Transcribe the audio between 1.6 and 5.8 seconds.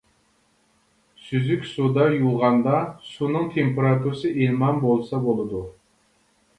سۇدا يۇغاندا، سۇنىڭ تېمپېراتۇرىسى ئىلمان بولسا بولىدۇ.